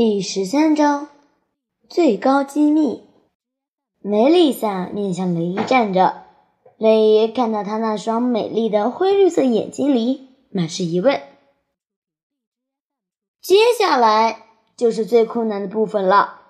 [0.00, 1.08] 第十三章
[1.88, 3.02] 最高机密。
[4.00, 6.22] 梅丽莎面向雷伊站着，
[6.76, 11.20] 雷伊看到她那双美丽的灰绿色眼睛里满是疑问。
[13.40, 14.46] 接下来
[14.76, 16.42] 就是最困难的部分了，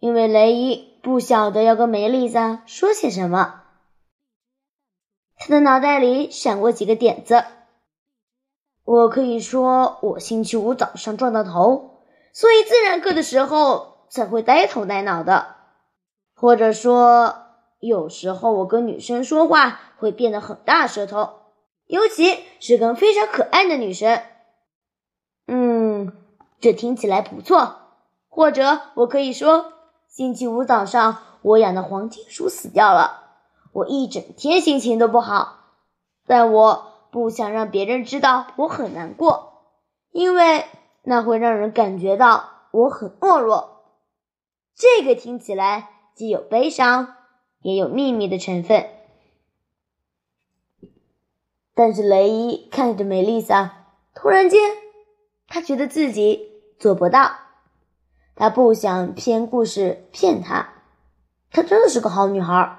[0.00, 3.62] 因为雷伊不晓得要跟梅丽莎说些什么。
[5.36, 7.44] 他的脑袋里闪过几个点子。
[8.82, 11.99] 我可以说，我星期五早上撞到头。
[12.32, 15.56] 所以自然课的时候才会呆头呆脑的，
[16.34, 17.34] 或者说
[17.80, 21.30] 有时候我跟女生说话会变得很大舌头，
[21.86, 24.22] 尤其是跟非常可爱的女生。
[25.48, 26.12] 嗯，
[26.60, 27.76] 这听起来不错。
[28.28, 29.72] 或者我可以说，
[30.08, 33.24] 星期五早上我养的黄金鼠死掉了，
[33.72, 35.58] 我一整天心情都不好，
[36.28, 39.64] 但我不想让别人知道我很难过，
[40.12, 40.64] 因为。
[41.02, 43.84] 那会让人感觉到我很懦弱，
[44.74, 47.16] 这个听起来既有悲伤，
[47.62, 48.86] 也有秘密的成分。
[51.74, 54.60] 但是雷伊看着梅丽莎，突然间，
[55.48, 57.32] 他觉得自己做不到。
[58.36, 60.68] 他不想编故事骗她，
[61.50, 62.78] 她真的是个好女孩，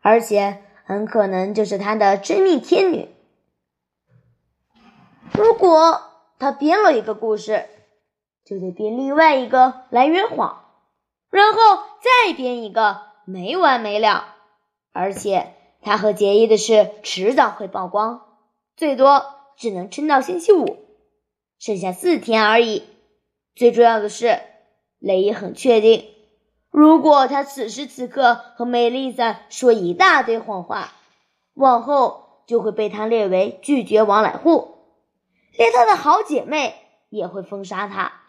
[0.00, 3.08] 而且很可能就是他的真命天女。
[5.32, 6.13] 如果。
[6.44, 7.64] 他编了一个故事，
[8.44, 10.62] 就得编另外一个来圆谎，
[11.30, 11.58] 然后
[12.02, 14.26] 再编一个，没完没了。
[14.92, 18.20] 而且他和杰伊的事迟早会曝光，
[18.76, 19.24] 最多
[19.56, 20.84] 只能撑到星期五，
[21.58, 22.82] 剩下四天而已。
[23.54, 24.38] 最重要的是，
[24.98, 26.10] 雷伊很确定，
[26.70, 30.92] 如果他此时此刻和梅丽莎说一大堆谎话，
[31.54, 34.73] 往后就会被他列为拒绝往来户。
[35.56, 36.74] 连她的好姐妹
[37.08, 38.22] 也会封杀他，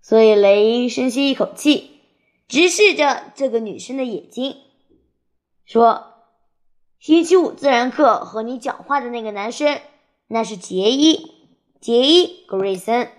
[0.00, 2.02] 所以雷伊深吸一口气，
[2.46, 4.58] 直视着这个女生的眼睛，
[5.64, 6.12] 说
[7.00, 9.80] ：“星期五自然课和你讲话的那个男生，
[10.26, 11.48] 那是杰伊，
[11.80, 13.10] 杰伊·格瑞森。”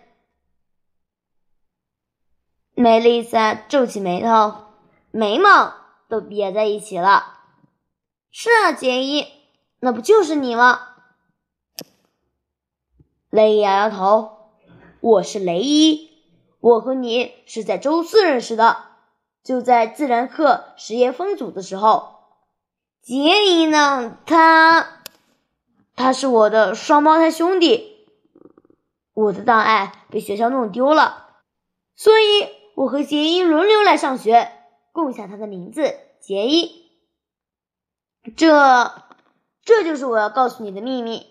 [2.78, 4.66] 梅丽莎皱起眉头，
[5.10, 5.74] 眉毛
[6.08, 7.40] 都憋在一起了。
[8.30, 9.26] “是啊，杰伊。”
[9.86, 10.80] 那不就是你吗？
[13.30, 14.50] 雷伊摇摇头，
[15.00, 16.10] 我是雷伊，
[16.60, 18.78] 我和你是在周四认识的，
[19.44, 22.16] 就在自然课实验分组的时候。
[23.04, 24.18] 杰伊呢？
[24.26, 25.04] 他，
[25.96, 28.08] 他是我的双胞胎兄弟，
[29.14, 31.28] 我的档案被学校弄丢了，
[31.96, 34.52] 所以我和杰伊轮流来上学，
[34.92, 36.90] 共享他的名字杰伊。
[38.36, 39.05] 这。
[39.66, 41.26] 这就是我要告诉你的秘密，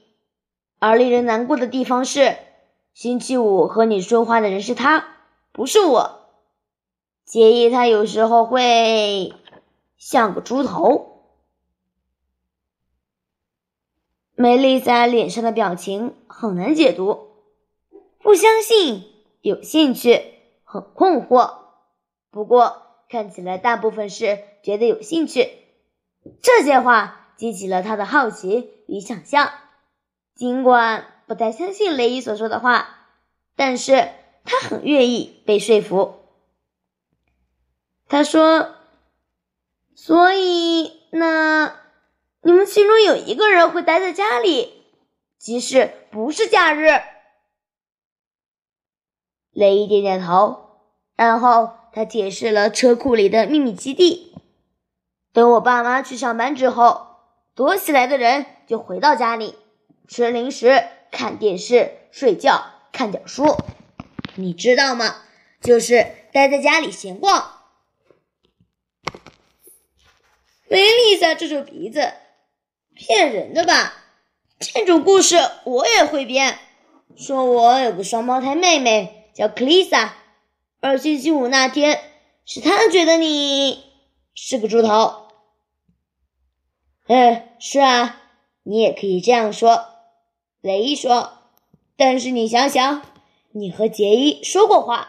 [0.80, 2.36] 而令人难过的地方是，
[2.92, 5.06] 星期五和你说话的人是他，
[5.52, 6.20] 不是我。
[7.24, 9.32] 杰伊他有时候会
[9.96, 11.12] 像个猪头。
[14.34, 17.28] 梅丽莎脸上的表情很难解读，
[18.18, 19.04] 不相信，
[19.42, 20.20] 有兴趣，
[20.64, 21.58] 很困惑。
[22.32, 25.48] 不过看起来大部分是觉得有兴趣。
[26.42, 27.20] 这些话。
[27.36, 29.52] 激起了他的好奇与想象，
[30.34, 33.08] 尽管不太相信雷伊所说的话，
[33.56, 34.10] 但是
[34.44, 36.20] 他很愿意被说服。
[38.06, 38.74] 他说
[39.96, 41.80] ：“所以，那
[42.42, 44.84] 你们其中有一个人会待在家里，
[45.38, 46.88] 即使不是假日。”
[49.50, 50.78] 雷伊点点头，
[51.16, 54.36] 然后他解释了车库里的秘密基地。
[55.32, 57.13] 等我爸妈去上班之后。
[57.54, 59.54] 躲起来的人就回到家里，
[60.08, 63.56] 吃零食、看电视、睡觉、看点书，
[64.34, 65.16] 你知道吗？
[65.60, 67.52] 就是待在家里闲逛。
[70.68, 72.12] 梅丽莎皱皱鼻子，
[72.94, 73.94] 骗人的吧？
[74.58, 76.58] 这种故事我也会编。
[77.16, 80.14] 说我有个双胞胎妹妹叫克丽莎，
[80.80, 82.00] 而星期五那天
[82.44, 83.84] 是她觉得你
[84.34, 85.23] 是个猪头。
[87.06, 88.22] 嗯，是啊，
[88.62, 89.88] 你也可以这样说。
[90.62, 91.34] 雷伊说
[91.98, 93.02] ：“但是你想想，
[93.52, 95.08] 你和杰伊说过话，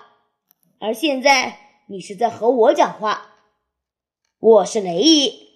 [0.80, 1.58] 而现在
[1.88, 3.28] 你是在和我讲话。
[4.40, 5.48] 我是雷伊。”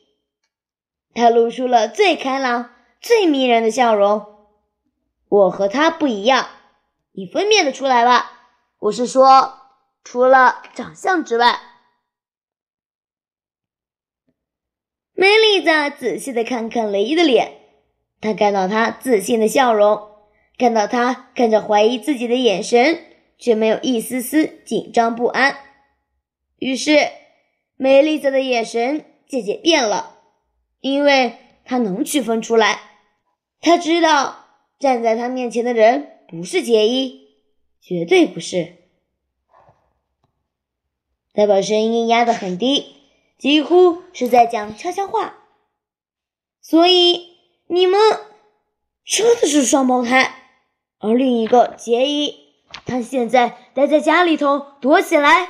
[1.13, 2.69] 他露出了最开朗、
[3.01, 4.25] 最迷人的笑容。
[5.27, 6.47] 我和他不一样，
[7.11, 8.31] 你分辨得出来吧？
[8.79, 9.55] 我是说，
[10.05, 11.59] 除了长相之外。
[15.19, 17.51] 梅丽莎仔细的看看雷伊的脸，
[18.21, 19.99] 她看到他自信的笑容，
[20.57, 23.03] 看到他看着怀疑自己的眼神，
[23.37, 25.57] 却没有一丝丝紧张不安。
[26.57, 27.09] 于是，
[27.75, 30.21] 梅丽莎的眼神渐渐变了，
[30.79, 31.33] 因为
[31.65, 32.79] 她能区分出来，
[33.59, 34.45] 她知道
[34.79, 37.27] 站在她面前的人不是杰伊，
[37.81, 38.75] 绝对不是。
[41.33, 42.95] 他把声音压得很低，
[43.39, 45.37] 几乎是在讲悄悄话。
[46.61, 47.37] 所以
[47.67, 47.99] 你们
[49.03, 50.51] 真的是双胞胎，
[50.99, 52.35] 而另一个杰伊，
[52.85, 55.45] 他现在待在家里头躲起来，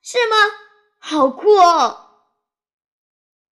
[0.00, 0.36] 是吗？
[0.98, 2.01] 好酷哦！